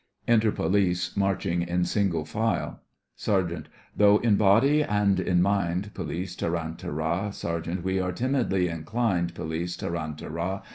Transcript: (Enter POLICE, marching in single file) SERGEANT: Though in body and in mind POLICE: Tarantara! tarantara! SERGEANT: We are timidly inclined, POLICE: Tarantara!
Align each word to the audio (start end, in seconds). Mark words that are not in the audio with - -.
(Enter 0.27 0.51
POLICE, 0.51 1.15
marching 1.15 1.61
in 1.61 1.85
single 1.85 2.25
file) 2.25 2.81
SERGEANT: 3.15 3.69
Though 3.95 4.17
in 4.17 4.35
body 4.35 4.83
and 4.83 5.19
in 5.19 5.43
mind 5.43 5.93
POLICE: 5.93 6.35
Tarantara! 6.37 6.75
tarantara! 6.75 7.33
SERGEANT: 7.33 7.83
We 7.83 7.99
are 8.01 8.11
timidly 8.11 8.67
inclined, 8.67 9.35
POLICE: 9.35 9.77
Tarantara! 9.77 10.63